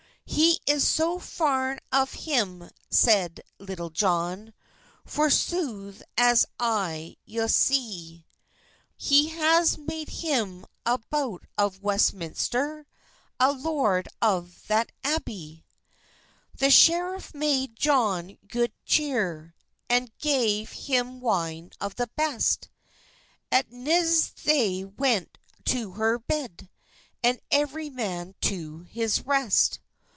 [0.33, 4.53] "He is so fayn of hym," seid Litulle Johne,
[5.05, 8.25] "For sothe as I yow sey,
[8.95, 12.85] He has made hym abot of Westmynster,
[13.41, 15.63] A lorde of that abbay."
[16.57, 19.53] The scheref made John gode chere,
[19.89, 22.69] And gaf hym wine of the best;
[23.51, 26.69] At nyzt thei went to her bedde,
[27.21, 29.79] And euery man to his rest.